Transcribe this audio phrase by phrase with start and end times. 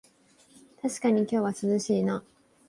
[0.77, 2.23] たしかに今日は涼しいな